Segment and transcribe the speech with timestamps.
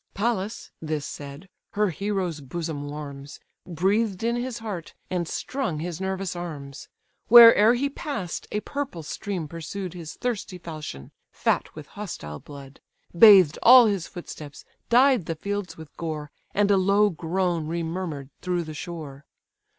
[0.15, 6.35] Pallas (this said) her hero's bosom warms, Breathed in his heart, and strung his nervous
[6.35, 6.87] arms;
[7.27, 12.79] Where'er he pass'd, a purple stream pursued His thirsty falchion, fat with hostile blood,
[13.15, 18.63] Bathed all his footsteps, dyed the fields with gore, And a low groan remurmur'd through
[18.63, 19.23] the shore.